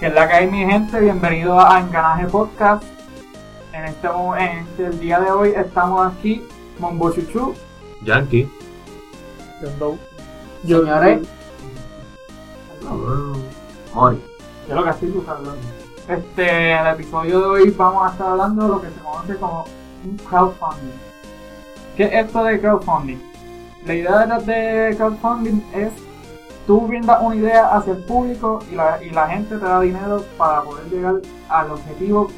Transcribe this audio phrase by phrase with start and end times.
[0.00, 2.84] Que es la que hay mi gente, bienvenido a Enganaje Podcast.
[3.72, 4.06] En este,
[4.38, 6.46] en este- el día de hoy estamos aquí,
[6.78, 7.54] Mombo Chuchu,
[8.02, 8.48] Yankee.
[10.62, 11.28] Señores.
[13.94, 14.20] Hoy.
[14.68, 15.54] yo lo que estoy buscando.
[16.08, 19.36] Este, en el episodio de hoy vamos a estar hablando de lo que se conoce
[19.36, 19.64] como
[20.04, 20.98] un crowdfunding.
[21.96, 23.18] ¿Qué es esto de crowdfunding?
[23.84, 25.90] La idea de crowdfunding es
[26.68, 30.22] tú brindas una idea hacia el público y la, y la gente te da dinero
[30.36, 31.14] para poder llegar
[31.48, 32.28] al objetivo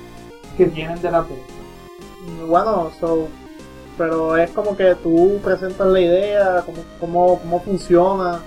[0.57, 2.47] que tienen detrás de esto.
[2.47, 3.27] Bueno, so,
[3.99, 8.41] pero es como que tú presentas la idea, cómo, cómo, cómo funciona,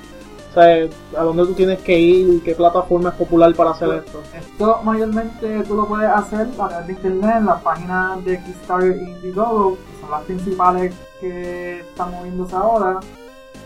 [0.52, 0.88] o sea,
[1.18, 4.22] a dónde tú tienes que ir, qué plataforma es popular para hacer esto.
[4.34, 8.96] Esto mayormente tú lo puedes hacer a través de internet en las páginas de Kickstarter
[8.96, 13.02] y Indiegogo, que son las principales que están moviéndose ahora.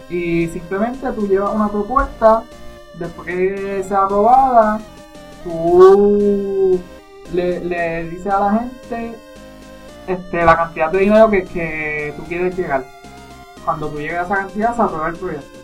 [0.10, 2.44] Y simplemente tú llevas una propuesta,
[2.98, 4.80] después que sea aprobada,
[5.44, 6.80] tú
[7.34, 9.16] le, le dices a la gente
[10.08, 12.86] este, la cantidad de dinero que, que tú quieres llegar.
[13.66, 15.60] Cuando tú llegues a esa cantidad, se aprueba el proyecto.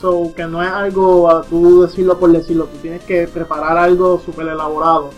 [0.00, 4.20] So, que no es algo a tú decirlo por decirlo, tú tienes que preparar algo
[4.20, 5.10] súper elaborado.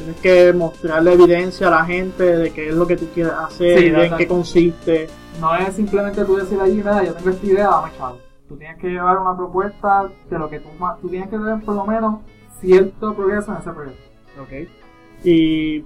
[0.00, 3.78] Tienes que mostrarle evidencia a la gente de qué es lo que tú quieres hacer,
[3.78, 5.08] Sí, de en qué consiste.
[5.40, 8.18] No es simplemente tú decir allí, mira, yo tengo esta idea, dame chavo.
[8.48, 11.60] Tú tienes que llevar una propuesta de lo que tú ma- tú tienes que tener
[11.64, 12.20] por lo menos
[12.60, 14.02] cierto progreso en ese proyecto.
[14.42, 14.68] Ok.
[15.24, 15.84] Y,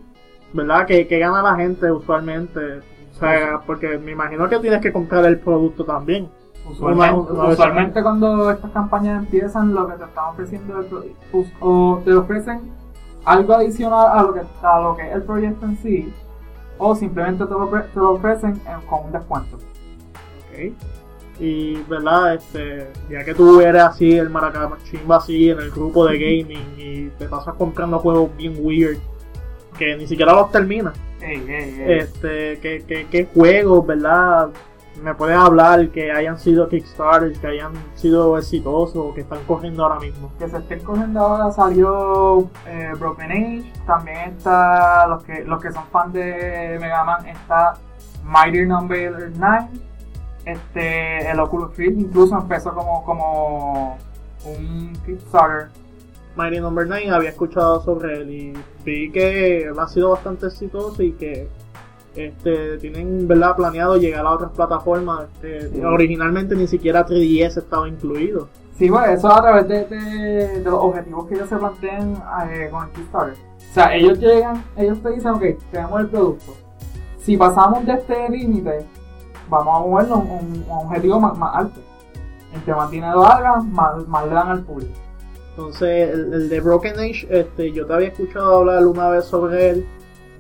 [0.52, 0.86] ¿verdad?
[0.86, 2.78] Que, que gana la gente usualmente.
[3.12, 6.28] O sea, porque me imagino que tienes que comprar el producto también.
[6.68, 10.84] Usualmente, Una- una vez usualmente cuando estas campañas empiezan, lo que te están ofreciendo
[11.60, 12.72] o te ofrecen
[13.24, 16.12] algo adicional a lo que a lo que es el proyecto en sí,
[16.78, 19.56] o simplemente te lo, te lo ofrecen en- con un descuento.
[19.56, 20.72] Ok.
[21.40, 22.34] Y, ¿verdad?
[22.34, 27.08] Este, ya que tú eres así, el maracachimba así, en el grupo de gaming, y
[27.18, 28.98] te pasas comprando juegos bien weird,
[29.76, 30.94] que ni siquiera los terminas.
[31.20, 31.98] Ey, ey, ey.
[31.98, 34.50] Este, ¿qué, qué, qué juegos, verdad?
[35.02, 39.82] Me puedes hablar que hayan sido Kickstarter, que hayan sido exitosos, o que están corriendo
[39.82, 40.30] ahora mismo.
[40.38, 45.72] que se estén cogiendo ahora salió eh, Broken Age, también está los que los que
[45.72, 47.74] son fans de Mega Man está
[48.24, 49.68] Mighty Number 9,
[50.46, 53.98] este el Oculus Rift incluso empezó como como
[54.44, 55.68] un Kickstarter.
[56.36, 58.52] Mighty Number 9 había escuchado sobre él y
[58.84, 61.48] vi que ha sido bastante exitoso y que
[62.16, 65.80] este tienen verdad planeado llegar a otras plataformas este, Sí.
[65.82, 70.74] originalmente ni siquiera 3DS estaba incluido Sí, pues eso a través de, de- de los
[70.74, 72.20] objetivos que ellos se plantean
[72.50, 73.34] eh, con el Kickstarter.
[73.34, 76.54] O sea, ellos llegan, ellos te dicen, ok, tenemos el producto.
[77.18, 78.84] Si pasamos de este límite,
[79.48, 81.80] vamos a movernos a un, un objetivo más, más alto.
[82.52, 84.92] Entre más dinero haga, más, más le dan al público.
[85.50, 89.70] entonces el, el de Broken Age este yo te había escuchado hablar una vez sobre
[89.70, 89.86] él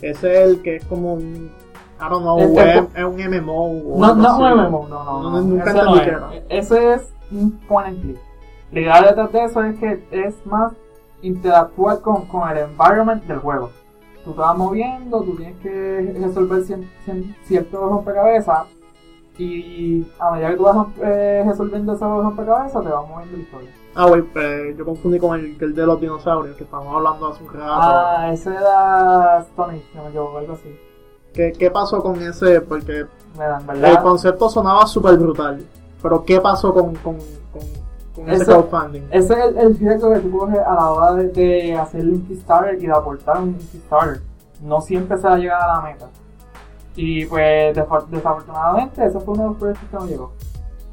[0.02, 1.50] ese es el que es como un
[2.00, 5.22] I don't know Este- es, es un MMO No, no es un MMO, no, no,
[5.22, 5.40] No, no.
[5.42, 6.42] nunca ese, entendí no es.
[6.48, 8.18] ese es un point and click.
[8.72, 10.72] La idea detrás de eso es que es más
[11.22, 13.70] interactuar con, con el environment del juego.
[14.24, 18.64] Tú te vas moviendo, tú tienes que resolver cien- cien- ciertos rompecabezas
[19.38, 23.70] y a medida que tú vas eh, resolviendo esos rompecabezas te vas moviendo la historia.
[23.96, 27.42] ah güey pues, yo confundí con el, el de los dinosaurios que estábamos hablando hace
[27.42, 30.76] un rato Ah, ese era Stone Age, no me equivoco, algo así.
[31.34, 32.60] ¿Qué, ¿qué pasó con ese?
[32.62, 33.06] porque
[33.36, 35.62] Me dan, El concepto sonaba súper brutal.
[36.02, 37.16] Pero ¿qué pasó con, con,
[37.52, 37.62] con,
[38.14, 39.02] con ese Ese- crowdfunding?
[39.10, 42.24] Ese es el, el riesgo que tú coges a la hora de, de hacer un
[42.26, 44.20] Kickstarter y de aportar un Kickstarter.
[44.62, 46.06] No siempre se va a llegar a la meta.
[46.96, 50.32] Y pues desafortunadamente ese fue uno de los proyectos que no llegó.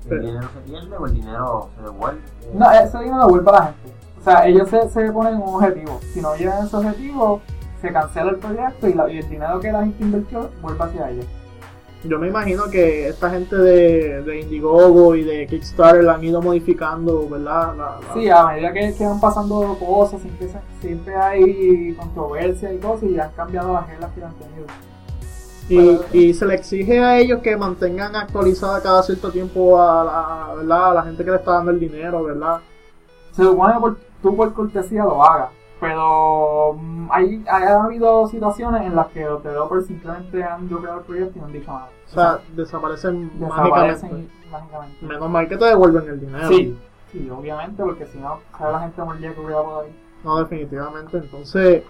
[0.10, 2.22] ¿El dinero se pierde o el dinero se devuelve?
[2.56, 3.94] No, ese dinero vuelve a la gente.
[4.20, 6.00] O sea, ellos se, se ponen un objetivo.
[6.14, 7.42] Si no llegan a ese objetivo,
[7.82, 11.10] se cancela el proyecto y, la- y el dinero que la gente invirtió vuelve hacia
[11.10, 11.26] ellos.
[12.04, 16.42] Yo me imagino que esta gente de, de Indiegogo y de Kickstarter la han ido
[16.42, 17.76] modificando, ¿verdad?
[17.76, 20.50] La- la- Sí, a medida que, que van pasando cosas, siempre,
[20.82, 24.66] siempre hay controversia y cosas y han cambiado las reglas que han tenido.
[25.70, 30.56] y, y se le exige a ellos que mantengan actualizada cada cierto tiempo a la,
[30.56, 30.92] ¿verdad?
[30.92, 32.58] a la gente que le está dando el dinero, ¿verdad?
[33.32, 35.50] Se supone que por- tú por cortesía lo hagas,
[35.82, 41.06] pero mm, hay, hay habido situaciones en las que los developers simplemente han bloqueado el
[41.06, 41.90] proyecto y no han dicho nada.
[42.08, 45.06] O sea, desaparecen desaparecen mágicamente.
[45.06, 46.48] Menos mal que te devuelven el dinero.
[46.50, 46.78] Sí,
[47.12, 50.00] sí, obviamente, porque si no, sabe la gente mordida que hubiera por ahí.
[50.24, 51.18] No, definitivamente.
[51.18, 51.84] Entonces,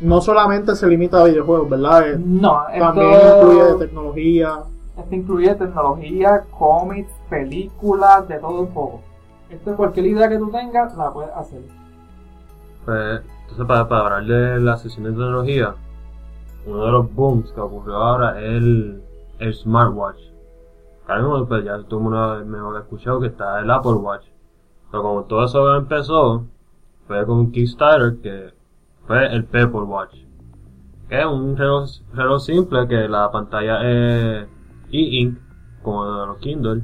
[0.00, 2.10] no solamente se limita a videojuegos, ¿verdad?
[2.10, 4.58] Eh, No, También esto, incluye de tecnología.
[4.98, 9.00] esto incluye tecnología, cómics, películas, de todo un poco.
[9.48, 11.62] Esto cualquier idea que tú tengas la puedes hacer.
[12.88, 15.74] Entonces, para, para hablar de la sesión de tecnología,
[16.66, 19.02] uno de los booms que ocurrió ahora es el,
[19.38, 20.20] el smartwatch.
[21.06, 24.26] Ahora mismo, pues ya todo el mundo me ha escuchado que está el Apple Watch.
[24.90, 26.46] Pero como todo eso empezó,
[27.06, 28.54] fue con Kickstarter que
[29.06, 30.14] fue el Pebble Watch.
[31.08, 34.46] Que es un reloj, reloj simple que la pantalla es
[34.92, 35.38] e-ink,
[35.82, 36.82] como de los Kindle,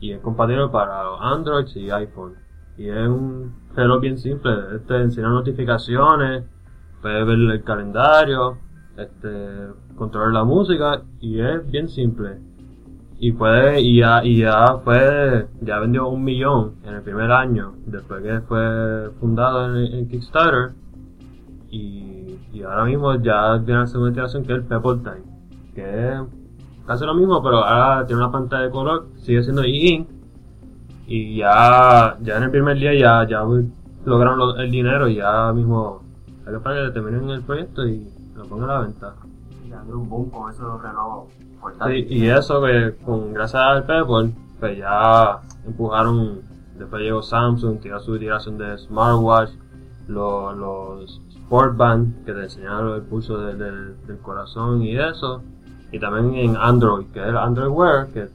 [0.00, 2.41] y es compatible para los Android y iPhone.
[2.76, 6.44] Y es un reloj bien simple, este enseña notificaciones,
[7.00, 8.58] puedes ver el calendario,
[8.96, 12.38] este, controlar la música, y es bien simple.
[13.18, 17.74] Y puede, y ya, y ya fue, ya vendió un millón en el primer año,
[17.86, 20.72] después que fue fundado en, Kickstarter,
[21.70, 25.22] y, y ahora mismo ya tiene la segunda iteración que es el Pebble Time,
[25.74, 26.20] que es
[26.86, 30.08] casi lo mismo, pero ahora tiene una pantalla de color, sigue siendo e-ink,
[31.14, 33.42] y ya, ya en el primer día ya, ya
[34.04, 36.00] lograron lo- el dinero y ya mismo
[36.46, 39.14] hay que esperar que terminen el proyecto y lo pongan a la venta.
[39.68, 42.10] Y un boom con esos relojes Sí, portátiles.
[42.10, 46.40] y eso que con gracias al Pebble, pues ya empujaron,
[46.78, 49.50] después llegó Samsung, tiró su tiración de smartwatch,
[50.08, 55.42] los, los Sportband que te enseñaron el pulso de- del- del corazón y eso,
[55.92, 58.30] y también en Android, que es el Android Wear, que es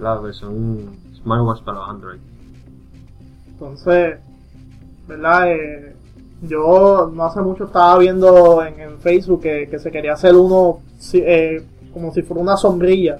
[0.00, 0.90] la versión
[1.22, 2.20] smartwatch para los Android.
[3.48, 4.18] Entonces,
[5.06, 5.52] ¿verdad?
[5.52, 5.96] Eh,
[6.42, 10.80] yo no hace mucho estaba viendo en, en Facebook que, que se quería hacer uno
[11.12, 13.18] eh, como si fuera una sombrilla,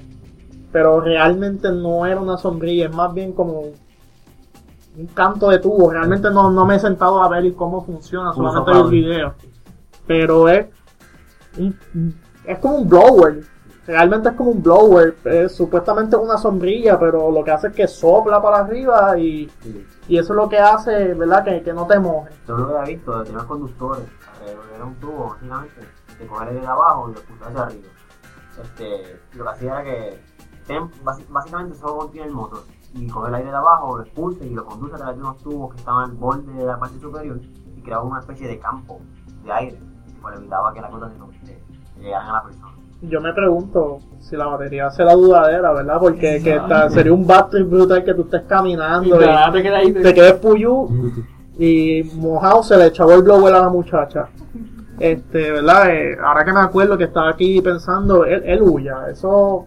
[0.72, 3.60] pero realmente no era una sombrilla, es más bien como
[4.96, 5.90] un canto de tubo.
[5.90, 8.84] Realmente no, no me he sentado a ver cómo funciona, solamente soplador.
[8.86, 9.34] el video.
[10.06, 10.66] Pero es,
[11.58, 12.14] un-
[12.44, 13.42] es como un blower.
[13.90, 15.16] Realmente es como un blower.
[15.24, 19.50] Es supuestamente una sombrilla, pero lo que hace es que sopla para arriba y,
[20.08, 21.44] y eso es lo que hace, ¿verdad?
[21.44, 22.32] Que, que no te mojes.
[22.46, 24.04] Yo lo había visto, de tener conductores.
[24.46, 25.80] eh, Era un tubo, básicamente,
[26.18, 27.88] que coger de abajo y lo puso hacia arriba.
[28.62, 30.20] Este, lo que hacía era que,
[31.30, 32.62] básicamente solo contiene el motor.
[32.94, 35.38] Y coge el aire de abajo, lo expulsa y lo conduce a través de unos
[35.38, 37.40] tubos que estaban al borde de la parte superior
[37.76, 39.00] y creaba una especie de campo
[39.44, 39.80] de aire.
[40.20, 41.12] Pues evitaba que las gotas
[41.44, 41.62] se,
[42.00, 42.72] llegaran a la persona.
[43.02, 45.98] Yo me pregunto si la batería será duradera, ¿verdad?
[45.98, 46.60] Porque que
[46.90, 49.92] sería un bad trip brutal que tú estés caminando y te quedas ahí.
[49.92, 50.88] te quedes puyú
[51.58, 54.28] y mojado se le echaba el blower a la muchacha.
[54.98, 55.90] Este, ¿verdad?
[55.90, 59.66] Eh, ahora que me acuerdo que estaba aquí pensando, el, el Uya, eso...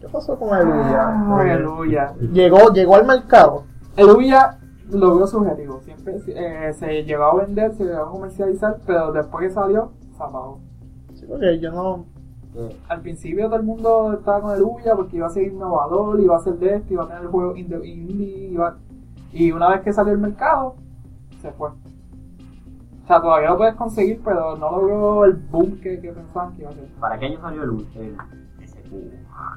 [0.00, 1.36] ¿Qué pasó con el Uya?
[1.36, 2.12] Ay, el Uya.
[2.32, 3.64] Llegó, llegó al mercado.
[3.96, 4.58] El Uya
[4.90, 5.80] logró su objetivo.
[5.84, 10.22] Siempre eh, se llegó a vender, se llegó a comercializar, pero después que salió, se
[10.22, 10.60] apagó.
[11.14, 12.06] Sí, porque yo no...
[12.88, 16.36] Al principio todo el mundo estaba con el Uya porque iba a ser innovador, iba
[16.36, 18.76] a ser de esto, iba a tener el juego indie, indie iba...
[19.32, 20.74] y una vez que salió al mercado,
[21.40, 21.68] se fue.
[21.68, 26.62] O sea, todavía lo puedes conseguir, pero no logró el boom que, que pensaban que
[26.62, 26.86] iba a ser.
[27.00, 28.16] ¿Para qué año salió el, el
[28.62, 29.10] ese cubo?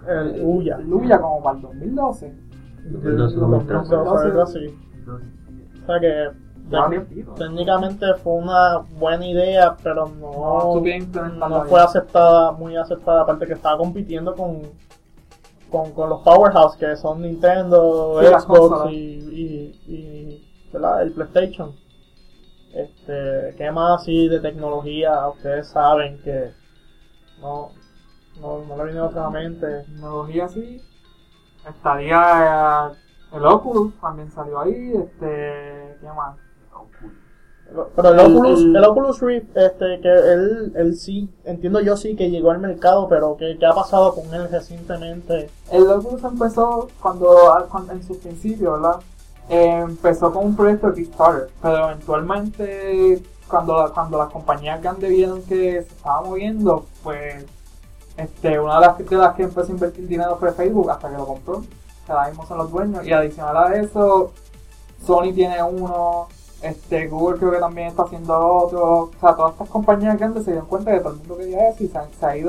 [0.07, 0.75] El Uya.
[0.77, 2.33] El Uya como para el 2012.
[2.91, 3.91] 2012, Lo- lo- 2013.
[3.95, 4.59] lo- algo así.
[4.99, 5.27] Entonces,
[5.83, 6.29] O sea que...
[7.37, 13.53] Técnicamente fue una buena idea, pero no, No no fue aceptada, muy aceptada, aparte que
[13.53, 14.61] estaba compitiendo con,
[15.69, 20.51] con, con los powerhouse que son Nintendo, Sí, Xbox y, y, y,
[21.01, 21.75] el PlayStation.
[22.73, 25.27] Este, ¿qué más así de tecnología?
[25.27, 26.53] Ustedes saben que
[27.41, 27.71] no,
[28.39, 29.67] no, no le viene a otra mente.
[29.83, 30.81] tecnología así.
[31.67, 34.93] Estaría eh, el Oculus, también salió ahí.
[34.95, 36.37] Este, ¿qué más?
[37.95, 42.29] Pero el Oculus, el- Oculus Rift, este, que él, él sí, entiendo yo sí que
[42.29, 45.49] llegó al mercado, pero ¿qué, qué ha pasado con él recientemente?
[45.71, 47.33] El Oculus empezó cuando,
[47.71, 48.99] cuando- en sus principios, ¿verdad?
[49.49, 55.41] Eh, empezó con un proyecto de Kickstarter, pero eventualmente cuando, cuando las compañías grandes vieron
[55.43, 57.45] que se estaba moviendo, pues
[58.17, 61.17] este, una de las, de las que empezó a invertir dinero fue Facebook hasta que
[61.17, 61.63] lo compró,
[62.07, 64.31] ahora mismo son los dueños, y adicional a eso,
[65.05, 66.27] Sony tiene uno,
[66.61, 70.51] este, Google creo que también está haciendo otro, o sea, todas estas compañías grandes se
[70.51, 72.45] dieron cuenta que todo el mundo quería eso y se, se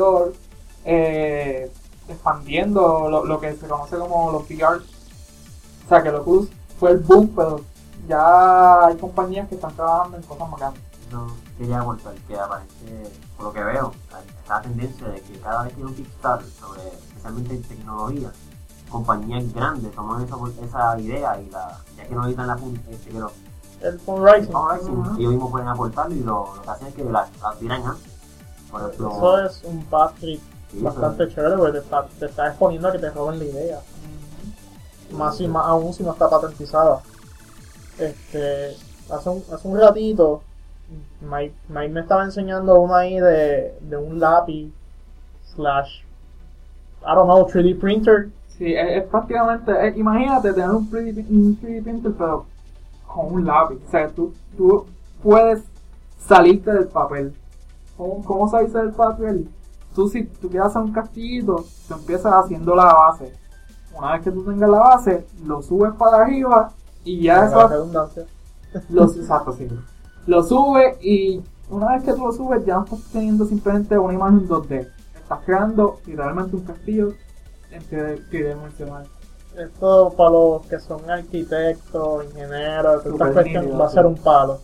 [0.84, 1.72] eh,
[2.08, 4.78] expandiendo lo, lo que se conoce como los VR.
[4.78, 7.60] O sea, que el Oculus fue el boom, pero
[8.06, 10.82] ya hay compañías que están trabajando en cosas más grandes.
[11.10, 11.26] No
[11.58, 15.74] quería aportar que aparece, por lo que veo, está la tendencia de que cada vez
[15.74, 18.32] que hay un Kickstarter sobre, especialmente en tecnología,
[18.88, 23.10] compañías grandes toman esa, esa idea y la, ya que no necesitan la punta, este,
[23.10, 23.30] que lo,
[23.82, 24.52] El fundraising.
[24.52, 25.18] fundraising, Ujú.
[25.18, 28.12] ellos mismos pueden aportarlo y lo, lo que hacen es que la, la tiran antes.
[28.70, 32.48] Por ejemplo, Eso es un bad trip sí, bastante chévere porque te está, te está
[32.48, 33.80] exponiendo a que te roben la idea.
[35.12, 37.00] Más y más aún si no está patentizada.
[37.98, 38.74] Este,
[39.10, 40.42] hace un, hace un ratito
[41.20, 44.72] Mike, Mike me estaba enseñando una ahí de, de un lápiz
[45.54, 46.00] slash
[47.02, 51.58] I don't know 3D printer Sí, es, es prácticamente, es- imagínate tener un 3D, un
[51.60, 52.46] 3D printer pero
[53.12, 53.78] con un lápiz.
[53.86, 54.86] O sea, tú, tú
[55.22, 55.62] puedes
[56.18, 57.34] salirte del papel.
[57.96, 59.48] ¿Cómo, cómo salirse del papel?
[59.94, 63.32] Tú si tú quieres hacer un castillito, tú empiezas haciendo la base.
[63.96, 66.70] Una vez que tú tengas la base, lo subes para arriba
[67.04, 68.24] y ya la eso redundancia.
[68.88, 69.68] lo, exacto, sí.
[70.26, 74.14] Lo subes y una vez que tú lo subes ya no estás teniendo simplemente una
[74.14, 74.88] imagen 2D.
[75.14, 77.12] Estás creando literalmente un castillo
[77.70, 79.06] en tri- tridimensional.
[79.56, 84.58] Esto para los que son arquitectos, ingenieros, estas cuestiones, va a ser un palo.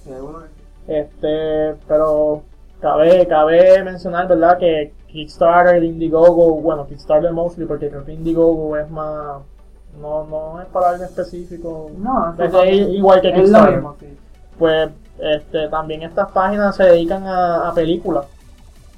[0.87, 2.43] Este, pero
[2.81, 4.59] cabe, cabe mencionar, ¿verdad?
[4.59, 9.43] Que Kickstarter, Indiegogo, bueno, Kickstarter mostly, porque creo que Indiegogo es más,
[10.01, 11.91] no, no es para algo específico.
[11.99, 13.75] No, Es igual que es lo Kickstarter.
[13.75, 14.19] mismo, sí.
[14.59, 18.27] Pues, este, también estas páginas se dedican a, a películas.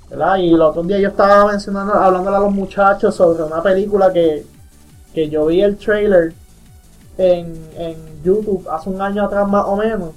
[0.09, 0.37] ¿verdad?
[0.39, 4.45] Y el otro día yo estaba mencionando, hablándole a los muchachos sobre una película que,
[5.15, 6.33] que yo vi el trailer
[7.19, 10.11] en, en YouTube hace un año atrás más o menos.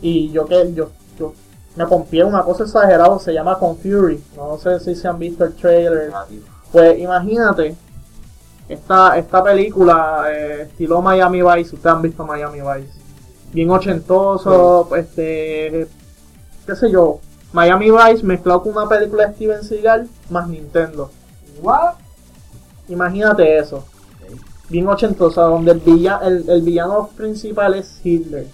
[0.00, 1.34] Y yo que yo, yo
[1.76, 4.22] me pompié una cosa exagerada, se llama Confury.
[4.36, 6.06] No sé si se han visto el trailer.
[6.06, 6.46] negativo.
[6.72, 7.76] Pues imagínate,
[8.68, 12.92] esta, esta película, eh, estilo Miami Vice, ustedes han visto Miami Vice.
[13.52, 15.86] Bien ochentoso, este,
[16.66, 17.20] qué sé yo,
[17.52, 21.10] Miami Vice mezclado con una película de Steven Seagal más Nintendo.
[21.60, 21.96] What?
[22.88, 23.84] Imagínate eso.
[24.72, 28.46] Bien ochentosa, donde el, villa, el, el villano principal es Hitler.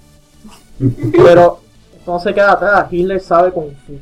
[1.13, 1.61] Pero
[2.05, 3.93] no se queda atrás, Hitler sabe Kung Fu.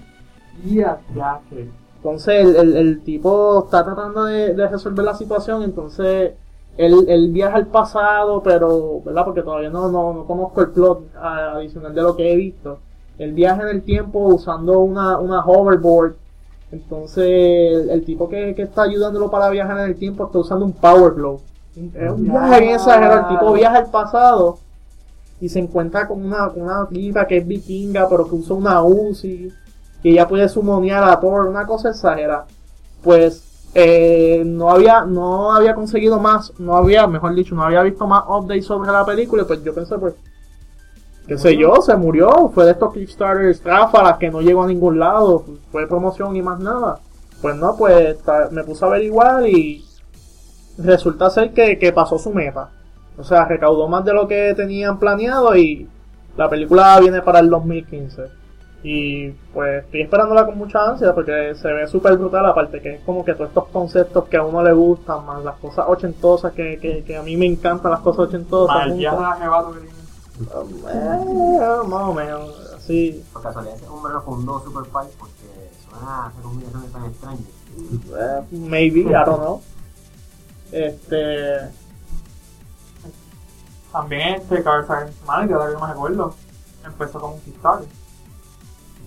[0.65, 1.69] Ya, ya, que.
[1.97, 6.33] Entonces el, el, el tipo está tratando de, de resolver la situación, entonces
[6.79, 9.25] él, él viaja al pasado, pero, ¿verdad?
[9.27, 12.79] Porque todavía no, no, no conozco el plot adicional de lo que he visto.
[13.19, 16.15] Él viaja en el tiempo usando una, una hoverboard.
[16.73, 20.65] Entonces el, el tipo que, que está ayudándolo para viajar en el tiempo está usando
[20.65, 21.41] un power glove.
[21.77, 23.29] Es un viaje bien exagerado.
[23.29, 24.59] El tipo viaja al pasado
[25.41, 28.83] y se encuentra con una, con una tipa que es vikinga, pero que usa una
[28.83, 29.53] Uzi
[30.03, 32.47] que ella puede sumonear a Thor, una cosa exagerada.
[33.03, 33.43] Pues
[33.75, 38.25] eh, no había no había conseguido más, no había, mejor dicho, no había visto más
[38.27, 40.15] updates sobre la película, pues yo pensé pues
[41.27, 44.99] qué sé yo, se murió, fue de estos Kickstarter tráfalas que no llegó a ningún
[44.99, 47.01] lado, fue promoción y más nada.
[47.43, 48.17] Pues no, pues
[48.51, 49.86] me puse a averiguar y
[50.79, 52.71] resulta ser que, que pasó su meta.
[53.19, 55.89] O sea, recaudó más de lo que tenían planeado y
[56.37, 58.25] la película viene para el 2015.
[58.83, 63.01] Y pues estoy esperándola con mucha ansia porque se ve súper brutal, aparte que es
[63.01, 66.79] como que todos estos conceptos que a uno le gustan, más las cosas ochentosas, que,
[66.79, 68.77] que, que a mí me encantan las cosas ochentosas.
[68.85, 69.03] Tiene.
[70.93, 73.25] Eh, más o menos, así.
[73.33, 77.43] Por casualidad ese hombre no fundó Super Fight porque suena a hacer combinaciones tan extrañas.
[77.81, 79.63] Eh, maybe, I don't know.
[80.73, 81.59] Este.
[83.93, 86.35] También este Car Science Manager, ahora que me recuerdo,
[86.85, 87.89] empezó como un Kickstarter.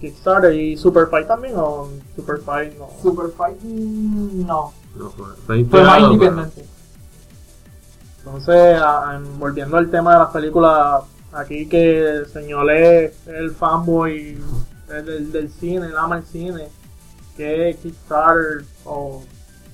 [0.02, 2.90] Kickstarter y Super Fight también, o Super Fight no.
[3.02, 4.74] Super Fight, mm, no.
[4.96, 6.66] No, fue, más independiente.
[8.20, 14.38] Entonces, a- a- volviendo al tema de las películas, aquí que señalé es el fanboy
[14.90, 16.68] el del, del cine, él ama el cine,
[17.38, 19.22] que Kickstarter o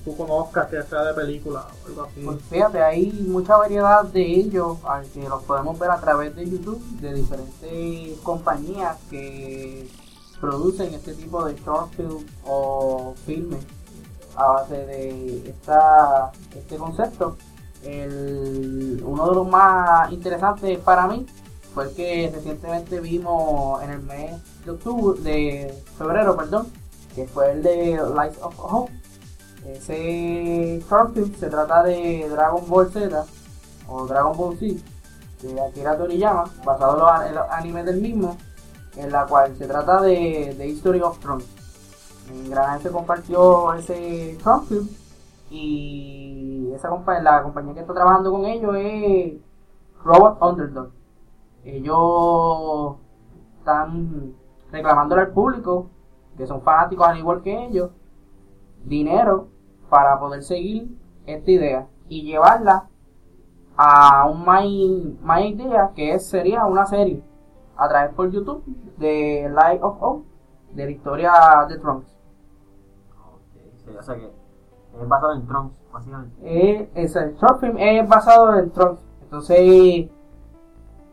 [0.06, 2.22] tú conozcas que sea de película así.
[2.24, 4.78] Pues fíjate, hay mucha variedad de ellos,
[5.12, 9.90] que los podemos ver a través de YouTube, de diferentes compañías que
[10.40, 13.64] producen este tipo de short film o filmes
[14.36, 17.36] a base de esta, este concepto.
[17.82, 21.26] El, uno de los más interesantes para mí
[21.74, 26.68] fue el que recientemente vimos en el mes de octubre, de febrero, perdón,
[27.16, 28.92] que fue el de Lights of Hope.
[29.72, 33.24] Ese short film se trata de Dragon Ball Z
[33.88, 34.80] o Dragon Ball Z
[35.42, 38.36] de Akira Toriyama, basado en los, animes del mismo,
[38.96, 41.46] en la cual se trata de, de History of Thrones.
[42.30, 44.88] En Granada se compartió ese short film
[45.50, 46.88] y esa
[47.22, 49.34] la compañía que está trabajando con ellos es
[50.04, 50.90] Robot Underdog.
[51.64, 52.96] Ellos
[53.58, 54.32] están
[54.70, 55.90] reclamándole al público,
[56.36, 57.90] que son fanáticos al igual que ellos,
[58.84, 59.55] dinero
[59.88, 60.88] para poder seguir
[61.26, 62.88] esta idea y llevarla
[63.76, 64.64] a un más,
[65.22, 67.22] más idea que es, sería una serie
[67.76, 68.64] a través por YouTube
[68.96, 70.22] de Life of O
[70.72, 71.32] de la historia
[71.68, 72.16] de Trunks.
[73.34, 73.40] Ok,
[73.84, 74.26] sí, o sea que
[75.00, 76.36] es basado en Trunks, básicamente.
[76.42, 79.02] Eh, ese short film es basado en Trunks.
[79.22, 80.08] Entonces,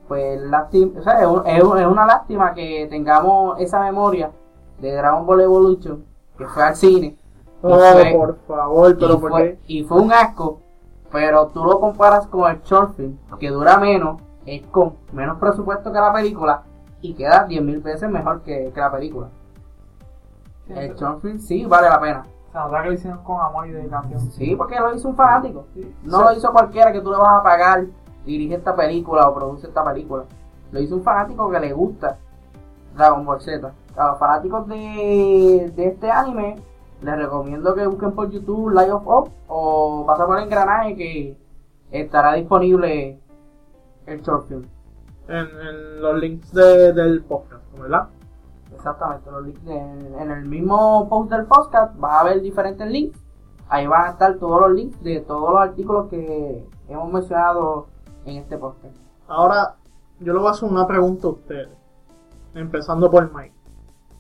[0.08, 4.32] pues lástima, o sea, es, un- es un- es una lástima que tengamos esa memoria
[4.80, 6.06] de Dragon Ball Evolution
[6.38, 7.18] que fue al cine
[7.66, 9.60] Oh, fue- por favor, pero y, ¿por fue, qué?
[9.68, 10.60] y fue un asco,
[11.12, 15.92] pero tú lo comparas con el short film, que dura menos, es con menos presupuesto
[15.92, 16.64] que la película
[17.02, 19.30] y queda 10.000 veces mejor que, que la película.
[20.70, 22.24] El short film sí vale la pena.
[22.52, 24.20] Se nota que lo hicieron con amor y dedicación.
[24.32, 25.66] Sí, porque lo hizo un fanático.
[25.74, 25.94] Sí.
[26.04, 27.86] No lo hizo cualquiera que tú le vas a pagar,
[28.26, 30.24] dirige esta película o produce esta película.
[30.72, 32.18] Lo hizo un fanático que le gusta
[32.96, 33.72] Dragon Ball Z.
[33.98, 36.56] A los fanáticos de, de este anime,
[37.04, 41.38] les recomiendo que busquen por YouTube Light of Up o pasa por el engranaje que
[41.92, 43.20] estará disponible
[44.06, 44.66] el short film.
[45.28, 48.10] En, en los links de, del podcast, ¿verdad?
[48.76, 49.78] Exactamente, los links de-
[50.22, 53.20] en el mismo post del podcast vas a ver diferentes links.
[53.70, 57.88] Ahí van a estar todos los links de todos los artículos que hemos mencionado
[58.26, 58.96] en este podcast.
[59.28, 59.76] Ahora,
[60.20, 61.70] yo le voy a hacer una pregunta a ustedes.
[62.54, 63.56] Empezando por Mike.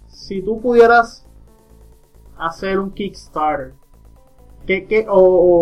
[0.08, 1.23] Si tú pudieras
[2.38, 3.74] hacer un Kickstarter,
[4.66, 5.18] ¿qué, qué, o,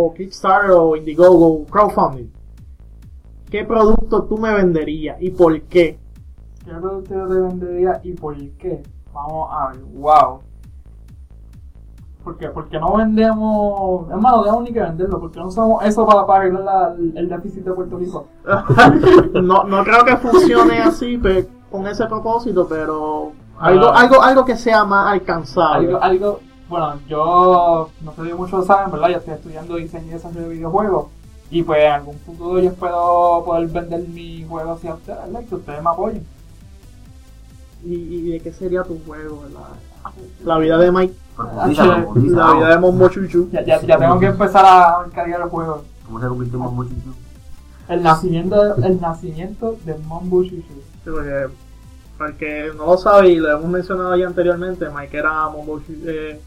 [0.08, 2.32] o Kickstarter o Indiegogo, crowdfunding,
[3.50, 6.00] ¿qué producto tú me venderías y por qué?
[6.66, 8.84] ¿Qué producto yo te vendería y por qué?
[9.14, 10.40] Vamos a ver, wow.
[12.24, 12.50] ¿Por qué?
[12.50, 14.08] Porque no vendemos.
[14.12, 15.20] Hermano, no tenemos ni que venderlo.
[15.20, 18.28] Porque no usamos eso para, para arreglar la- el déficit de Puerto Rico.
[19.42, 24.02] no, no creo que funcione así pe- con ese propósito, pero algo, Ah.
[24.02, 25.88] algo, algo que sea más alcanzable.
[25.88, 26.40] Algo, algo.
[26.72, 29.10] Bueno, yo no sé si muchos saben, ¿verdad?
[29.10, 31.08] Yo estoy estudiando diseño y desarrollo de videojuegos.
[31.50, 35.42] Y pues en algún futuro yo espero poder vender mi juego hacia ustedes, ¿verdad?
[35.42, 36.26] Y que ustedes me apoyen.
[37.84, 39.44] ¿Y, y de qué sería tu juego?
[39.54, 40.14] La,
[40.46, 42.78] la vida de Mike, Ah, la vida de.
[42.80, 43.50] Mombo Chuchu.
[43.52, 45.84] Ya, ya, ya tengo que empezar a cargar el juego.
[46.06, 47.14] ¿Cómo se convirtió en Chuchu?
[47.90, 50.62] El nacimiento, el nacimiento de Mambo Shushu.
[51.04, 51.48] Sí, porque,
[52.18, 55.80] para el que no lo sabe y lo hemos mencionado ya anteriormente, Mike era Mombo
[55.80, 56.00] Chuchu.
[56.06, 56.40] Eh,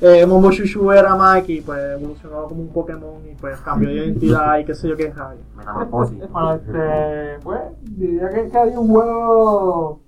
[0.00, 3.94] eh, Mombo Chuchu era Mike y pues evolucionó como un Pokémon y pues cambió de
[3.96, 5.40] identidad y qué sé yo qué rayo.
[5.56, 6.18] Metamorfosis.
[6.30, 10.00] Bueno, este, pues, diría que, que hay un juego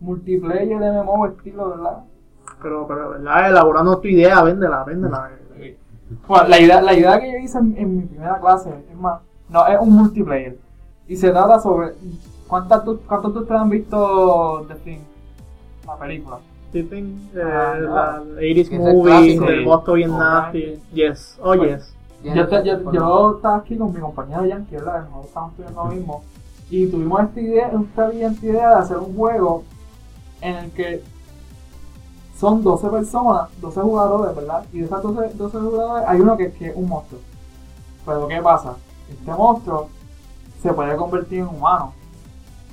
[0.00, 1.98] multiplayer de MMO estilo, ¿verdad?
[2.62, 3.48] Pero, pero, ¿verdad?
[3.50, 5.30] Elaborando tu idea, véndela, véndela.
[6.28, 9.20] Bueno, la idea, la idea que yo hice en, en mi primera clase, es más,
[9.48, 10.58] no, es un multiplayer.
[11.08, 11.92] Y se trata sobre,
[12.46, 14.98] ¿cuántas tú- ¿cuántos de ustedes han visto The Thing?
[15.86, 16.38] La película.
[16.72, 20.78] Tipping, eh, Ah, la 80s Que es el movie, del monstruo bien nasty.
[20.92, 21.94] Yes, oh yes.
[22.24, 25.00] Yo, te- yo, yo estaba aquí con mi compañero Yankee, ¿verdad?
[25.04, 26.24] Nosotros estamos estudiando lo mismo.
[26.70, 29.64] Y tuvimos esta idea, esta brillante idea de hacer un juego
[30.40, 31.02] en el que
[32.38, 34.64] son 12 personas, 12 jugadores, ¿verdad?
[34.72, 37.20] Y de esas 12, 12 jugadores hay uno que, que es un monstruo.
[38.06, 38.74] Pero ¿qué pasa?
[39.10, 39.88] Este monstruo
[40.62, 41.92] se puede convertir en humano.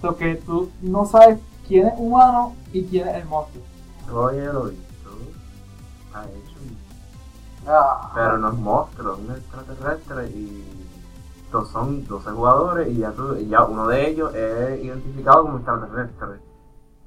[0.02, 3.64] Lo que tú no sabes quién es humano y quién es el monstruo.
[4.10, 5.10] He visto.
[6.14, 6.58] Ha hecho.
[7.68, 10.86] Ah, Pero no es monstruo, es un extraterrestre y
[11.72, 16.28] son 12 jugadores y ya, tú- y ya uno de ellos es identificado como extraterrestre.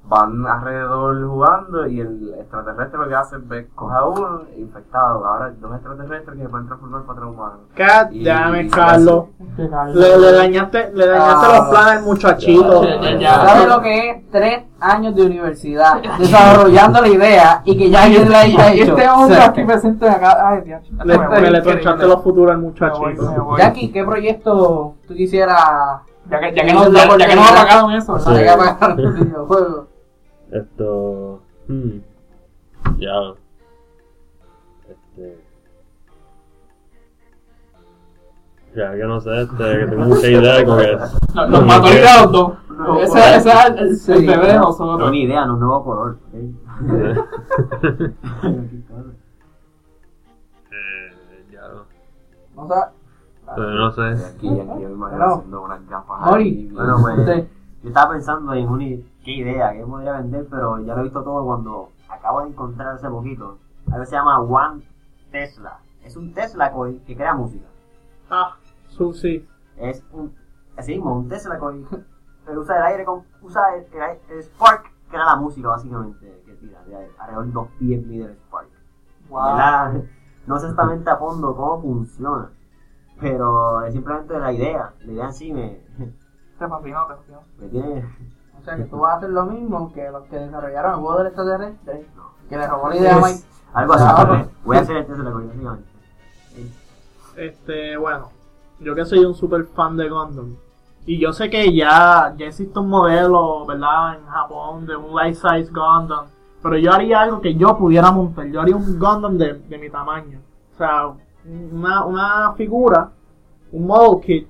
[0.05, 5.25] Van alrededor jugando y el extraterrestre lo que hace es ver, coge a uno infectado.
[5.25, 7.51] Ahora hay dos extraterrestres que se pueden transformar.
[7.77, 9.25] God Y- damn it, y- Carlos.
[9.57, 11.57] Le, le dañaste, le dañaste Ah.
[11.57, 12.83] los planes al muchachito.
[12.83, 13.35] Ya, ya, ya.
[13.47, 14.29] ¿Sabes lo que es?
[14.29, 18.91] Tres años de universidad desarrollando la idea y que ya alguien la haya hecho.
[18.97, 20.81] Este hombre aquí presente acá, ay Dios.
[21.05, 23.55] Le, me le torchaste los futuros al muchachito.
[23.57, 25.57] Jackie, ¿qué proyecto tú quisieras
[26.29, 28.35] Ya que, ya que no, ya, ya que nos apagaron eso, ¿verdad?
[28.35, 28.43] Sí.
[28.43, 29.92] que apagar el videojuego?
[30.53, 31.41] Esto.
[31.67, 31.99] Hmm.
[32.97, 33.33] Ya.
[34.87, 35.43] Este.
[38.75, 40.97] Ya que no sé, este, que tengo mucha idea como que.
[41.33, 42.53] Nos, nos mató el dos.
[42.69, 44.59] No, Ese, ese es el, el, sí, el bebé de no.
[44.59, 45.11] No nosotros.
[45.11, 46.17] ni idea, no es nuevo color.
[46.27, 46.33] ¿ok?
[50.71, 51.61] eh, ya.
[52.55, 52.75] No sé.
[53.55, 54.01] Pero no sé.
[54.01, 56.19] Aquí, aquí me imagino haciendo unas gafas.
[56.21, 56.43] Mori.
[56.43, 56.69] ahí.
[56.73, 57.47] Bueno, pues.
[57.83, 58.83] Yo estaba pensando en una
[59.23, 62.95] qué idea, qué podría vender, pero ya lo he visto todo cuando acabo de encontrar
[62.95, 63.57] hace poquito.
[63.91, 64.83] Algo se llama One
[65.31, 65.79] Tesla.
[66.03, 67.65] Es un Tesla coil que crea música.
[68.29, 68.57] Ah,
[68.87, 69.47] Susi.
[69.77, 70.33] Es un,
[70.77, 71.85] así mismo, un Tesla coil.
[72.45, 73.85] Pero usa el aire con, usa el,
[74.29, 77.11] el Spark, que era la música básicamente que tira de aire.
[77.17, 78.67] Alrededor de dos pies mide el Spark.
[79.29, 80.03] Wow.
[80.45, 82.49] No sé exactamente a fondo cómo funciona,
[83.17, 84.93] pero es simplemente la idea.
[84.99, 85.79] La idea en sí me,
[86.59, 87.39] Te fascinó, te fascinó.
[87.59, 88.05] me tiene.
[88.63, 91.17] O sea que tú vas a hacer lo mismo que los que desarrollaron el juego
[91.17, 92.05] del extraterrestre,
[92.47, 93.39] que le robó la idea a Mike.
[93.73, 94.25] Algo así.
[94.25, 95.89] Pues, Voy a hacer el Tesla coil, básicamente.
[97.35, 98.29] Este, bueno,
[98.79, 100.55] yo que soy un super fan de Gundam,
[101.05, 104.15] Y yo sé que ya, ya existe un modelo, ¿verdad?
[104.15, 106.27] En Japón de un life size Gundam.
[106.61, 108.45] Pero yo haría algo que yo pudiera montar.
[108.45, 110.39] Yo haría un Gundam de, de mi tamaño.
[110.73, 111.11] O sea,
[111.45, 113.11] una, una figura,
[113.73, 114.47] un model kit,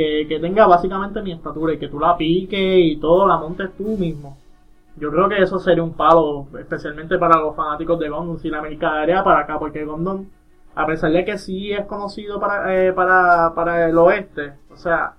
[0.00, 3.70] que, que tenga básicamente mi estatura y que tú la piques y todo, la montes
[3.76, 4.36] tú mismo.
[4.96, 8.60] Yo creo que eso sería un palo, especialmente para los fanáticos de Gundam, si la
[8.62, 10.26] mercadería para acá, porque Gundam,
[10.74, 15.14] a pesar de que sí es conocido para, eh, para, para el oeste, o sea,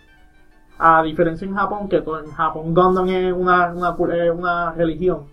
[0.79, 5.25] a diferencia en Japón, que todo- en Japón Gundam es una, una, eh, una religión,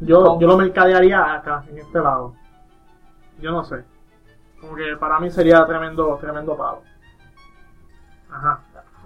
[0.00, 2.34] yo, yo lo mercadearía acá, en este lado.
[3.40, 3.84] Yo no sé.
[4.60, 6.82] Como que para mí sería tremendo, tremendo palo.
[8.30, 8.60] Ajá.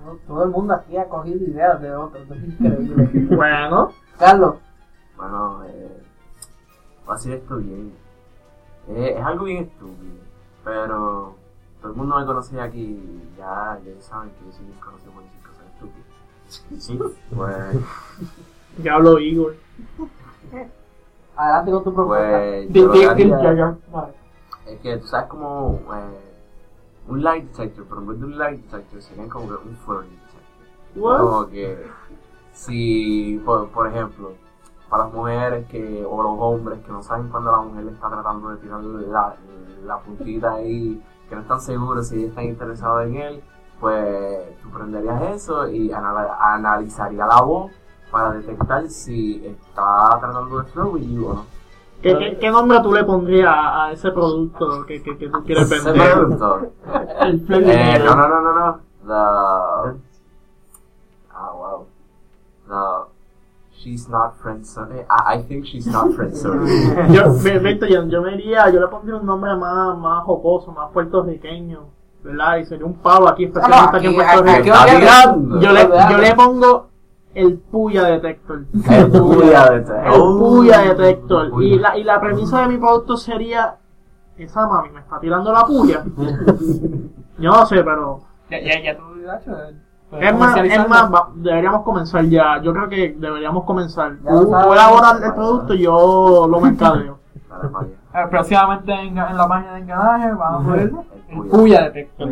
[0.04, 3.08] Todo- Todo el mundo aquí ha cogido ideas de otros, es increíble.
[3.36, 4.56] Bueno, Carlos,
[5.16, 6.02] Bueno, eh,
[7.06, 7.92] voy a decir esto bien.
[8.88, 10.14] Eh, es algo bien estúpido,
[10.64, 11.34] pero
[11.80, 15.12] todo el mundo me conoce aquí y ya, ya saben que yo soy bien conocido
[15.12, 16.82] por decir cosas estúpidas.
[16.84, 16.98] Sí,
[17.34, 17.56] pues,
[18.82, 19.54] ya hablo Igor.
[21.36, 22.28] adelante con tu propuesta.
[22.38, 24.12] pues Di- yo lo di- que di- haría ya, ya, vale.
[24.66, 26.29] es que tú sabes como eh,
[27.10, 30.06] un light detector, pero en vez de un light detector sería como que un flurry
[30.08, 30.40] detector.
[30.96, 31.18] What?
[31.20, 31.86] Como que
[32.52, 34.32] si, por, por ejemplo,
[34.88, 38.48] para las mujeres que, o los hombres que no saben cuando la mujer está tratando
[38.50, 39.36] de tirar la,
[39.84, 43.44] la puntita ahí, que no están seguros si están interesados en él,
[43.78, 47.70] pues tú prenderías eso y anal- analizaría la voz
[48.10, 51.46] para detectar si está tratando de flow o no.
[52.02, 55.70] ¿Qué, qué, qué nombre tú le pondrías a, ese producto que, que, que tú quieres
[55.70, 56.12] Ese vender?
[56.14, 56.72] producto.
[57.20, 58.80] El Eh, no, no, no, no, no.
[59.06, 60.00] The.
[61.32, 61.86] Ah, wow.
[62.68, 63.10] The.
[63.82, 65.06] She's not friend zone.
[65.08, 66.66] I, I think she's not friend zone.
[67.14, 70.90] Yo, vente, yo, yo me iría, yo le pondría un nombre más, más jocoso, más
[70.92, 71.80] puertorriqueño,
[72.22, 72.58] ¿verdad?
[72.58, 74.76] Y sería un pavo aquí, especialmente aquí en aquí- Puerto aquí- Rico.
[74.76, 75.60] aquí- Está tirando.
[75.60, 76.89] Yo le, yo le pongo
[77.34, 78.64] el puya detector.
[78.90, 81.62] El puya de El puya detector.
[81.62, 83.76] Y la, y la premisa de mi producto sería,
[84.36, 86.04] esa mami me está tirando la puya.
[87.38, 88.20] Yo no sé, pero...
[88.50, 89.52] Ya, ya, ya tú lo has hecho.
[89.56, 89.74] eh,
[90.28, 92.60] Es más, es más, va- deberíamos comenzar ya.
[92.62, 94.16] Yo creo que deberíamos comenzar.
[94.28, 97.18] Tú, elaboras el producto y yo lo mercadeo.
[98.12, 100.80] Eh, próximamente en, en la página de enganaje van a poner
[101.28, 101.82] El el puya.
[101.82, 102.28] detector.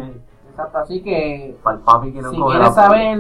[0.50, 3.18] Exacto, así que Para el papi que no si quieres saber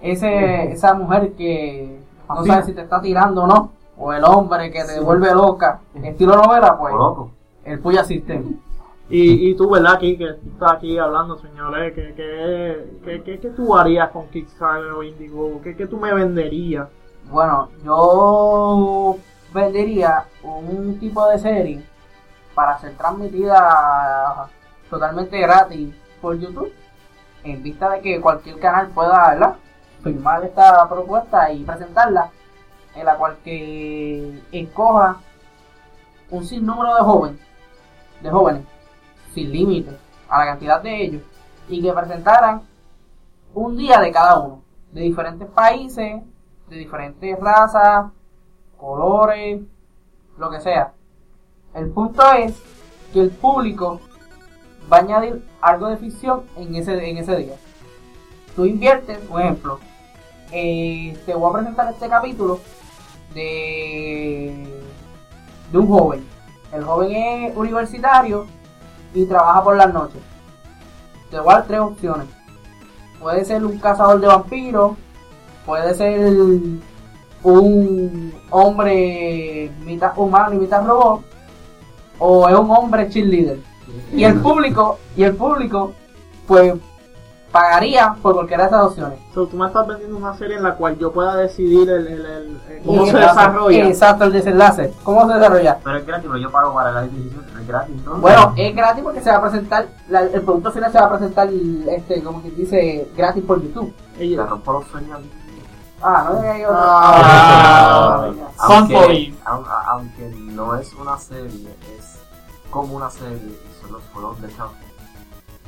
[0.00, 2.48] ese, esa mujer que no Así.
[2.48, 6.36] sabe si te está tirando o no, o el hombre que te vuelve loca, estilo
[6.36, 6.94] novela, pues
[7.64, 8.58] el Puya System.
[9.08, 9.94] Y, y tú, ¿verdad?
[9.94, 14.90] Aquí, que estás aquí hablando, señores, ¿qué, qué, qué, qué, qué tú harías con Kickstarter
[14.90, 15.62] o Indiegogo?
[15.62, 16.88] ¿Qué, ¿Qué tú me venderías?
[17.30, 19.16] Bueno, yo
[19.54, 21.82] vendería un tipo de serie
[22.54, 24.48] para ser transmitida
[24.90, 26.72] totalmente gratis por YouTube,
[27.44, 29.56] en vista de que cualquier canal pueda ¿verdad?
[30.06, 32.30] Firmar esta propuesta y presentarla,
[32.94, 35.16] en la cual que escoja
[36.30, 37.40] un sinnúmero de jóvenes,
[38.22, 38.62] de jóvenes,
[39.34, 39.96] sin límite
[40.28, 41.22] a la cantidad de ellos,
[41.68, 42.62] y que presentaran
[43.52, 46.22] un día de cada uno, de diferentes países,
[46.68, 48.06] de diferentes razas,
[48.78, 49.60] colores,
[50.38, 50.92] lo que sea.
[51.74, 52.62] El punto es
[53.12, 54.00] que el público
[54.90, 57.56] va a añadir algo de ficción en ese, en ese día.
[58.54, 59.80] Tú inviertes, por ejemplo,
[60.52, 62.60] eh, te voy a presentar este capítulo
[63.34, 64.66] de,
[65.72, 66.24] de un joven.
[66.72, 68.46] El joven es universitario
[69.14, 70.20] y trabaja por las noches.
[71.30, 72.26] Te voy a dar tres opciones.
[73.20, 74.92] Puede ser un cazador de vampiros,
[75.64, 76.34] puede ser
[77.42, 81.22] un hombre mitad humano y mitad robot,
[82.18, 83.58] o es un hombre cheerleader.
[84.12, 85.92] Y el público, y el público,
[86.46, 86.74] pues
[87.52, 89.18] pagaría por cualquiera de esas opciones.
[89.34, 92.26] So, tú me estás vendiendo una serie en la cual yo pueda decidir el, el,
[92.26, 93.86] el- el- cómo Y se el- desarrolla.
[93.88, 94.92] Exacto, el desenlace.
[95.02, 95.78] ¿Cómo se desarrolla?
[95.82, 97.44] Pero es gratis, pero yo pago para la decisión.
[97.60, 98.16] Es gratis, ¿no?
[98.16, 101.10] Bueno, es gratis porque se va a presentar, la- el producto final se va a
[101.10, 101.48] presentar,
[101.88, 103.92] este, como quien dice, gratis por YouTube.
[104.18, 105.18] Ella- rompo los sueños.
[106.02, 106.76] Ah, no hay otra.
[106.78, 108.30] Ah.
[108.58, 109.34] Aunque,
[109.86, 112.18] aunque no es una serie, es
[112.70, 114.74] como una serie y son los juegos de campo.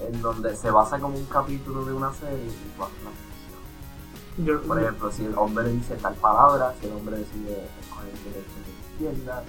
[0.06, 4.46] En donde se basa como un capítulo de una serie y tú haces la ficción.
[4.46, 8.24] yo- Por ejemplo, si el hombre dice tal palabra, si el hombre decide escoger el
[8.24, 9.42] derecho de izquierda,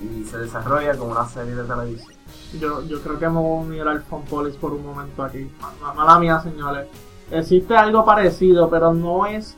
[0.00, 2.12] y se desarrolla como una serie de televisión.
[2.58, 5.50] Yo, yo creo que me voy a unir al Fonpolis por un momento aquí.
[5.60, 6.88] Ma- Mala mía, señores.
[7.30, 9.56] Existe algo parecido, pero no es,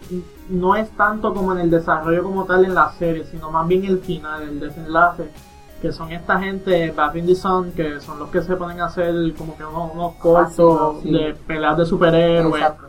[0.49, 3.85] no es tanto como en el desarrollo como tal en la serie, sino más bien
[3.85, 5.31] el final, el desenlace.
[5.80, 8.86] Que son esta gente, Back in the Sun, que son los que se ponen a
[8.86, 12.88] hacer como que unos, unos cortos sí, de peleas de superhéroes, Exacto.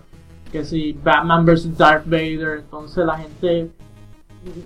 [0.51, 3.69] que si Batman vs Darth Vader, entonces la gente,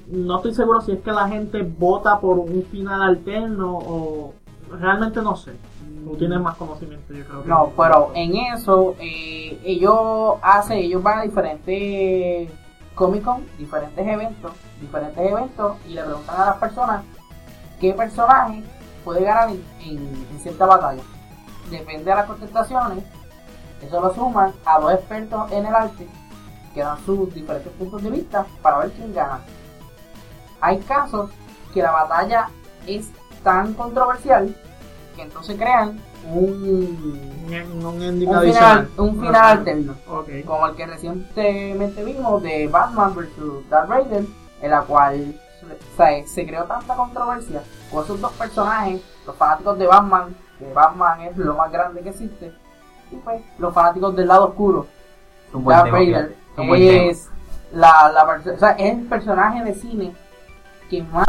[0.08, 4.34] no estoy seguro si es que la gente vota por un final alterno o
[4.80, 5.54] realmente no sé.
[6.04, 7.44] Tú tienes más conocimiento, yo creo.
[7.44, 12.50] que- No, pero en eso, eh, ellos hacen, ellos van a diferentes
[12.96, 17.04] Comic Con, diferentes eventos, diferentes eventos, y le preguntan a las personas
[17.82, 18.64] qué personaje
[19.04, 21.02] puede ganar en, en- en cierta batalla.
[21.70, 23.04] Depende de las contestaciones,
[23.82, 26.08] eso lo suman a dos expertos en el arte
[26.74, 29.40] que dan sus diferentes puntos de vista para ver quién gana.
[30.62, 31.32] Hay casos
[31.74, 32.50] que la batalla
[32.88, 33.10] es
[33.44, 34.56] tan controversial
[35.16, 37.18] que entonces crean un
[37.52, 38.88] Un, un ending un adicional.
[38.88, 39.96] final, un final alterno,
[40.46, 43.30] como el que recientemente vimos de Batman vs.
[43.70, 44.24] Darth Vader,
[44.62, 45.36] en la cual
[45.94, 50.72] o sea, se creó tanta controversia con esos dos personajes, los fanáticos de Batman, que
[50.74, 52.54] Batman es lo más grande que existe,
[53.12, 54.88] y pues los fanáticos del lado oscuro,
[55.48, 56.38] Es un buen Darth tema, Vader.
[57.10, 57.30] Es
[57.74, 60.16] la, la o sea, es el personaje de cine
[60.90, 61.28] que más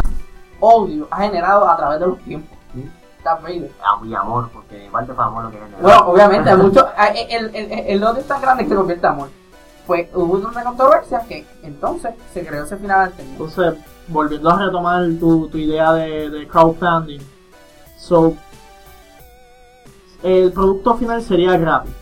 [0.60, 2.58] odio ha generado a través de los tiempos.
[2.74, 2.90] Sí.
[3.24, 3.70] Darth Vader.
[3.84, 7.54] Ah, amor, porque parte fue amor lo que es Bueno, obviamente, hay mucho, el, el,
[7.54, 9.28] el, el odio es tan grande que se convierte en amor.
[9.86, 13.32] Pues hubo una controversia que entonces se creó ese final alterno.
[13.32, 13.74] Entonces,
[14.08, 17.20] volviendo a retomar tu, tu idea de, de crowdfunding.
[17.98, 18.34] So,
[20.22, 21.92] el producto final sería gratis.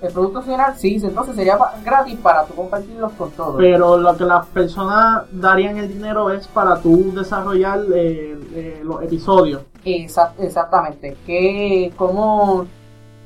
[0.00, 3.56] El producto final, sí, entonces sería gratis para tú compartirlos con todos.
[3.56, 9.02] Pero lo que las personas darían el dinero es para tú desarrollar eh, eh, los
[9.02, 9.62] episodios.
[9.84, 11.16] Exa- exactamente.
[11.26, 12.66] Que, como,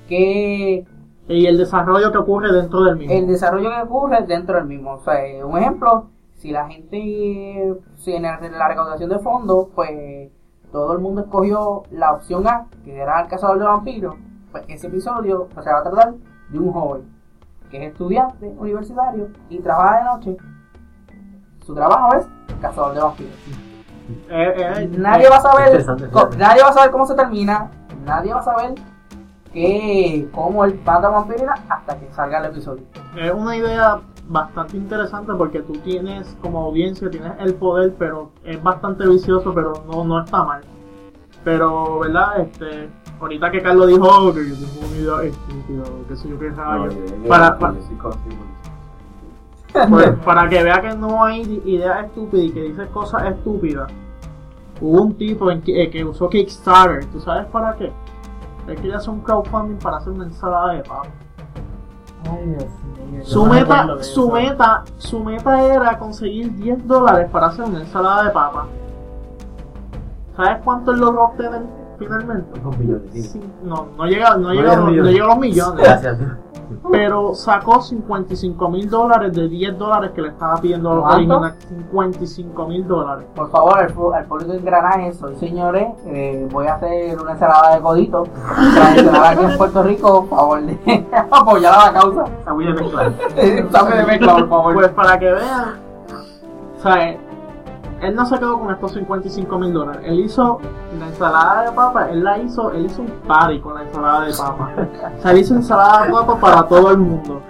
[0.09, 0.85] que
[1.29, 3.15] Y el desarrollo que ocurre dentro del mismo.
[3.15, 4.95] el desarrollo que ocurre dentro del mismo.
[4.95, 10.31] O sea, eh, un ejemplo, si la gente, si en la, recaudación de fondos, pues
[10.73, 14.17] todo el mundo escogió la opción A, que era el cazador de vampiros,
[14.51, 16.15] pues ese episodio pues, se va a tratar
[16.51, 17.23] de un joven
[17.71, 20.37] que es estudiante universitario y trabaja de noche.
[21.65, 22.27] Su trabajo es
[22.61, 23.35] cazador de vampiros.
[24.29, 25.87] Eh, eh, Nadie va a saber,
[26.37, 27.71] nadie va a saber cómo se termina,
[28.05, 28.75] nadie va a saber
[29.53, 32.85] que cómo él mata a vampirina hasta que salga el episodio.
[33.17, 38.63] Es una idea bastante interesante porque tú tienes como audiencia, tienes el poder, pero es
[38.63, 40.63] bastante vicioso, pero no, no está mal.
[41.45, 42.41] Pero, ¿verdad?
[42.41, 42.89] Este,
[43.21, 46.51] ahorita que Carlos dijo "Oh, que yo tengo una idea estúpida, qué sé yo qué
[46.51, 46.89] rayo.
[47.29, 47.75] para, para,
[49.91, 53.91] pues, para que vea que no hay ideas estúpidas y que dice cosas estúpidas.
[54.81, 57.93] Hubo un tipo en que, eh, que usó Kickstarter, ¿tú sabes para qué?
[58.69, 61.09] Es que ya hace un crowdfunding para hacer una ensalada de papa.
[62.31, 62.65] Ay, Dios
[63.11, 63.25] mío.
[63.25, 64.31] Su meta, su eso.
[64.31, 68.67] meta, su meta era conseguir 10 dólares para hacer una ensalada de papa.
[70.37, 71.63] ¿Sabes cuánto él logró obtener
[72.03, 72.61] finalmente?
[72.61, 73.23] Un billón, sí.
[73.23, 75.85] Sí, no, no llega, no, No llega, llega a no, llega a los millones.
[75.85, 76.19] Gracias.
[76.91, 81.55] Pero sacó 55 mil dólares de 10 dólares que le estaba pidiendo a los originales.
[81.69, 83.27] 55 mil dólares.
[83.35, 83.93] Por favor, al
[84.25, 88.25] público engranaje, soy señores, eh, voy a hacer una ensalada de codito
[88.75, 92.25] tradicional aquí en Puerto Rico, por favor de apoyar a la causa.
[92.25, 93.13] Está muy de mezcla.
[93.71, 94.75] Sabe de mezcla, por favor.
[94.75, 95.75] Pues para que vean,
[96.79, 97.17] o sea,
[98.03, 100.03] él no se quedó con estos 55 mil dólares.
[100.05, 100.61] Él hizo
[100.99, 104.33] la ensalada de papa, él la hizo, él hizo un party con la ensalada de
[104.33, 104.71] papa.
[105.19, 107.41] O sea, él hizo ensalada de papa para todo el mundo.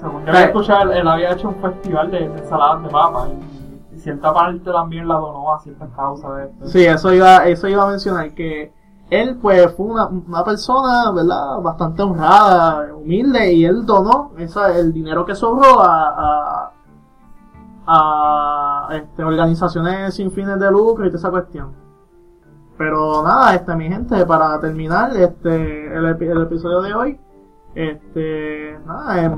[0.00, 3.96] Según yo había escuchado, él había hecho un festival de, de ensaladas de papa y,
[3.96, 6.66] y cierta parte también la donó a ciertas causas de esto.
[6.68, 8.72] Sí, eso iba, eso iba a mencionar que
[9.10, 11.60] él pues fue una, una persona, ¿verdad?
[11.60, 16.72] Bastante honrada, humilde y él donó esa, el dinero que sobró a, a,
[17.86, 21.72] a este, organizaciones sin fines de lucro y toda esa cuestión.
[22.78, 27.20] Pero nada, este, mi gente, para terminar este, el, epi- el episodio de hoy,
[27.74, 29.36] este, nada, eh,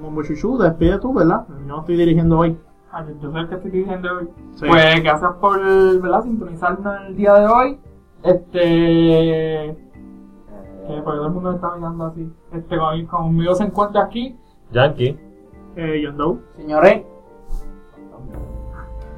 [0.00, 1.46] Mombo Chuchu, despide tú, ¿verdad?
[1.48, 2.58] Yo no estoy dirigiendo hoy.
[2.92, 4.28] Ah, yo, yo soy el que estoy diciendo hoy.
[4.54, 4.66] Sí.
[4.66, 5.60] Pues gracias por
[6.00, 6.22] ¿verdad?
[6.22, 7.80] sintonizarnos el día de hoy.
[8.22, 9.76] Este.
[10.86, 12.32] Que porque todo el mundo me está mirando así.
[12.52, 14.36] Este, con- conmigo se encuentra aquí.
[14.72, 15.18] Yankee.
[15.76, 16.38] Eh, John Doe.
[16.56, 17.02] Señores,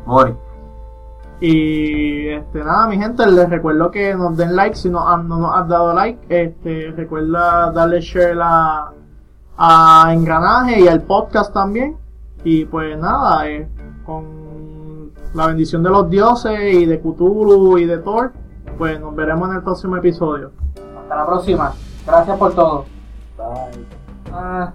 [0.06, 0.34] Mori.
[1.40, 5.56] Y este nada, mi gente, les recuerdo que nos den like si no, no nos
[5.56, 6.20] has dado like.
[6.28, 8.92] Este, recuerda darle share a,
[9.56, 11.96] a Engranaje y al podcast también.
[12.44, 13.68] Y pues nada, eh,
[14.06, 18.32] con la bendición de los dioses y de Cthulhu y de Thor,
[18.78, 20.52] pues nos veremos en el próximo episodio.
[21.02, 21.72] hasta la próxima.
[22.06, 22.84] Gracias por todo.
[24.32, 24.72] Ah.